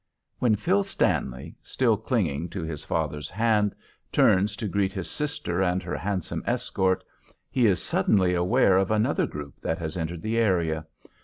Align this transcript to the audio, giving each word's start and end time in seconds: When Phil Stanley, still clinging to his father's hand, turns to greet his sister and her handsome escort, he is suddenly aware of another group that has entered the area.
When 0.39 0.55
Phil 0.55 0.81
Stanley, 0.81 1.55
still 1.61 1.95
clinging 1.95 2.49
to 2.49 2.63
his 2.63 2.83
father's 2.83 3.29
hand, 3.29 3.75
turns 4.11 4.55
to 4.55 4.67
greet 4.67 4.91
his 4.93 5.07
sister 5.07 5.61
and 5.61 5.83
her 5.83 5.95
handsome 5.95 6.41
escort, 6.47 7.03
he 7.51 7.67
is 7.67 7.83
suddenly 7.83 8.33
aware 8.33 8.77
of 8.79 8.89
another 8.89 9.27
group 9.27 9.61
that 9.61 9.77
has 9.77 9.97
entered 9.97 10.23
the 10.23 10.39
area. 10.39 10.87